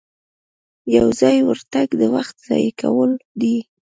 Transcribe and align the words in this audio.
یو 0.95 1.07
ځایي 1.19 1.41
ورتګ 1.45 1.87
د 2.01 2.03
وخت 2.15 2.35
ضایع 2.47 2.71
کول 2.81 3.11
دي. 3.41 3.57